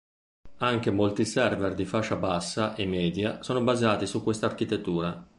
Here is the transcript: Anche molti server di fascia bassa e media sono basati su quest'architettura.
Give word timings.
Anche 0.57 0.89
molti 0.89 1.25
server 1.25 1.75
di 1.75 1.85
fascia 1.85 2.15
bassa 2.15 2.73
e 2.73 2.87
media 2.87 3.43
sono 3.43 3.61
basati 3.61 4.07
su 4.07 4.23
quest'architettura. 4.23 5.29